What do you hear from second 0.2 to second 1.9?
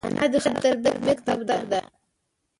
د ښه تربیت مکتب ده